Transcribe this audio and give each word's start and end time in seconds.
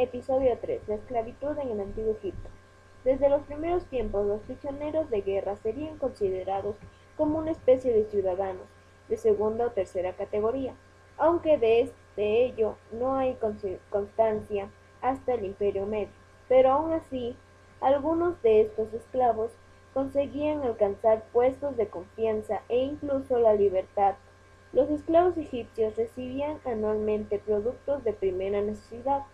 Episodio 0.00 0.56
3. 0.60 0.82
La 0.86 0.94
esclavitud 0.94 1.58
en 1.58 1.70
el 1.70 1.80
Antiguo 1.80 2.12
Egipto. 2.12 2.48
Desde 3.02 3.28
los 3.28 3.42
primeros 3.42 3.84
tiempos, 3.86 4.24
los 4.28 4.40
prisioneros 4.42 5.10
de 5.10 5.22
guerra 5.22 5.56
serían 5.56 5.98
considerados 5.98 6.76
como 7.16 7.38
una 7.38 7.50
especie 7.50 7.92
de 7.92 8.04
ciudadanos 8.04 8.62
de 9.08 9.16
segunda 9.16 9.66
o 9.66 9.70
tercera 9.72 10.12
categoría, 10.12 10.72
aunque 11.16 11.58
de, 11.58 11.90
ello 12.16 12.76
no 12.92 13.16
hay 13.16 13.36
constancia 13.90 14.70
hasta 15.02 15.34
el 15.34 15.46
Imperio 15.46 15.84
Medio. 15.84 16.12
Pero 16.46 16.70
aún 16.70 16.92
así, 16.92 17.34
algunos 17.80 18.40
de 18.40 18.60
estos 18.60 18.94
esclavos 18.94 19.50
conseguían 19.94 20.62
alcanzar 20.62 21.24
puestos 21.32 21.76
de 21.76 21.88
confianza 21.88 22.62
e 22.68 22.78
incluso 22.78 23.40
la 23.40 23.54
libertad. 23.54 24.14
Los 24.72 24.90
esclavos 24.90 25.36
egipcios 25.36 25.96
recibían 25.96 26.60
anualmente 26.64 27.40
productos 27.40 28.04
de 28.04 28.12
primera 28.12 28.62
necesidad, 28.62 29.24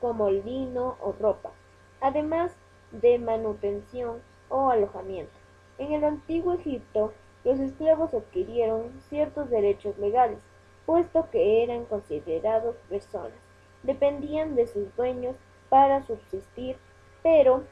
como 0.00 0.30
lino 0.30 0.96
o 1.00 1.12
ropa, 1.12 1.50
además 2.00 2.56
de 2.92 3.18
manutención 3.18 4.20
o 4.48 4.70
alojamiento. 4.70 5.32
En 5.78 5.92
el 5.92 6.04
antiguo 6.04 6.54
Egipto, 6.54 7.12
los 7.44 7.60
esclavos 7.60 8.14
adquirieron 8.14 8.92
ciertos 9.08 9.50
derechos 9.50 9.98
legales, 9.98 10.38
puesto 10.86 11.28
que 11.30 11.62
eran 11.62 11.84
considerados 11.84 12.76
personas. 12.88 13.38
Dependían 13.82 14.56
de 14.56 14.66
sus 14.66 14.94
dueños 14.96 15.36
para 15.68 16.02
subsistir, 16.06 16.76
pero 17.22 17.62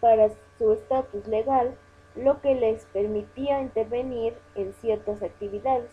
para 0.00 0.28
su 0.58 0.72
estatus 0.72 1.26
legal, 1.26 1.76
lo 2.14 2.40
que 2.40 2.54
les 2.54 2.84
permitía 2.86 3.60
intervenir 3.60 4.34
en 4.54 4.72
ciertas 4.74 5.22
actividades, 5.22 5.90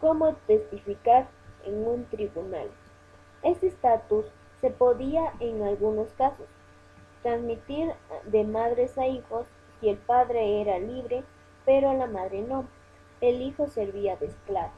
como 0.00 0.34
testificar 0.46 1.28
en 1.64 1.86
un 1.86 2.04
tribunal. 2.06 2.68
Este 3.42 3.68
estatus 3.68 4.26
se 4.62 4.70
podía, 4.70 5.32
en 5.40 5.60
algunos 5.64 6.12
casos, 6.12 6.46
transmitir 7.22 7.92
de 8.26 8.44
madres 8.44 8.96
a 8.96 9.08
hijos 9.08 9.44
si 9.80 9.88
el 9.88 9.96
padre 9.96 10.60
era 10.60 10.78
libre, 10.78 11.24
pero 11.66 11.92
la 11.92 12.06
madre 12.06 12.42
no. 12.42 12.66
El 13.20 13.42
hijo 13.42 13.66
servía 13.66 14.14
de 14.16 14.26
esclavo. 14.26 14.70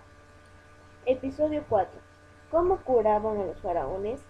Episodio 1.04 1.64
4. 1.68 1.92
¿Cómo 2.50 2.78
curaban 2.78 3.36
a 3.36 3.44
los 3.44 3.60
faraones? 3.60 4.22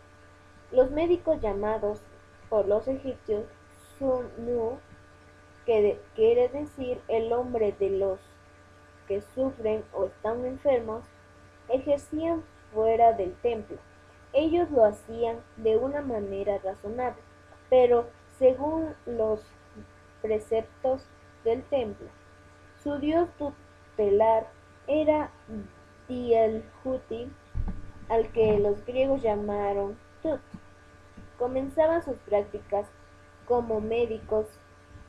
Los 0.73 0.91
médicos 0.91 1.41
llamados 1.41 2.01
por 2.49 2.67
los 2.67 2.89
egipcios 2.89 3.45
Sunu, 3.97 4.79
que 5.67 6.01
quiere 6.17 6.49
decir 6.49 7.01
el 7.07 7.33
hombre 7.33 7.71
de 7.79 7.91
los 7.91 8.19
que 9.07 9.21
sufren 9.21 9.85
o 9.93 10.07
están 10.07 10.45
enfermos, 10.45 11.05
ejercían 11.69 12.43
fuera 12.73 13.13
del 13.13 13.35
templo 13.37 13.79
ellos 14.35 14.69
lo 14.73 14.85
hacían 14.85 15.39
de 15.57 15.77
una 15.77 16.03
manera 16.03 16.59
razonable, 16.59 17.23
pero 17.71 18.09
según 18.37 18.95
los 19.07 19.47
preceptos 20.21 21.07
del 21.45 21.63
templo. 21.63 22.09
Su 22.83 22.99
dios 22.99 23.29
tutelar 23.39 24.49
era 24.89 25.31
Dielhuti, 26.09 27.31
al 28.09 28.29
que 28.33 28.59
los 28.59 28.85
griegos 28.85 29.23
llamaron 29.23 29.97
Tut. 30.23 30.41
Comenzaban 31.39 32.03
sus 32.03 32.17
prácticas 32.17 32.89
como 33.47 33.81
médicos 33.81 34.47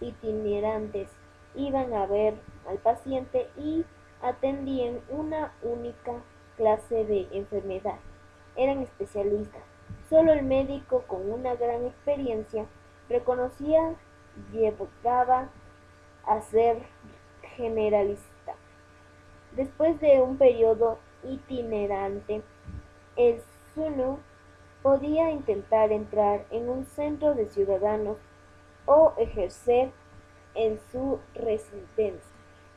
itinerantes, 0.01 1.09
iban 1.55 1.93
a 1.93 2.05
ver 2.05 2.35
al 2.69 2.77
paciente 2.77 3.49
y 3.57 3.85
atendían 4.21 5.01
una 5.09 5.53
única 5.63 6.13
clase 6.57 7.05
de 7.05 7.27
enfermedad 7.31 7.99
eran 8.55 8.81
especialistas. 8.81 9.61
Solo 10.09 10.33
el 10.33 10.43
médico 10.43 11.03
con 11.07 11.29
una 11.31 11.55
gran 11.55 11.85
experiencia 11.85 12.65
reconocía 13.09 13.95
llevaba 14.51 15.49
a 16.25 16.41
ser 16.41 16.83
generalista. 17.55 18.55
Después 19.55 19.99
de 19.99 20.21
un 20.21 20.37
periodo 20.37 20.99
itinerante, 21.23 22.41
el 23.15 23.41
Zulu 23.73 24.19
podía 24.81 25.31
intentar 25.31 25.91
entrar 25.91 26.45
en 26.51 26.69
un 26.69 26.85
centro 26.85 27.33
de 27.33 27.47
ciudadanos 27.47 28.17
o 28.85 29.13
ejercer 29.17 29.91
en 30.53 30.79
su 30.91 31.19
residencia. 31.33 32.31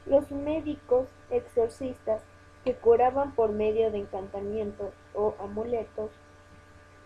Los 0.07 0.31
médicos 0.31 1.09
exorcistas 1.31 2.23
que 2.65 2.75
curaban 2.75 3.35
por 3.35 3.51
medio 3.51 3.91
de 3.91 3.99
encantamientos 3.99 4.93
o 5.15 5.35
amuletos. 5.41 6.11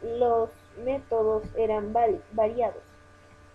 Los 0.03 0.51
métodos 0.85 1.45
eran 1.57 1.93
variados. 2.33 2.83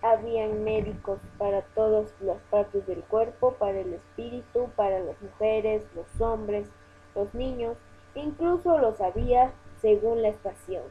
Habían 0.00 0.62
médicos 0.64 1.18
para 1.38 1.62
todas 1.74 2.14
las 2.20 2.38
partes 2.50 2.86
del 2.86 3.02
cuerpo, 3.02 3.54
para 3.54 3.80
el 3.80 3.94
espíritu, 3.94 4.70
para 4.76 5.00
las 5.00 5.20
mujeres, 5.20 5.84
los 5.94 6.20
hombres, 6.20 6.68
los 7.14 7.34
niños, 7.34 7.76
incluso 8.14 8.78
los 8.78 9.00
había 9.00 9.52
según 9.80 10.22
la 10.22 10.28
estación. 10.28 10.84